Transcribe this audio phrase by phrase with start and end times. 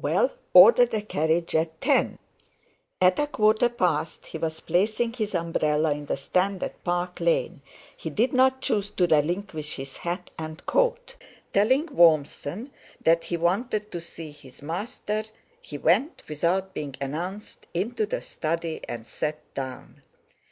[0.00, 2.20] Well, order the carriage at ten!"
[3.00, 8.08] At a quarter past he was placing his umbrella in the stand at Park Lane—he
[8.10, 11.16] did not choose to relinquish his hat and coat;
[11.52, 12.70] telling Warmson
[13.02, 15.24] that he wanted to see his master,
[15.60, 20.00] he went, without being announced, into the study, and sat down.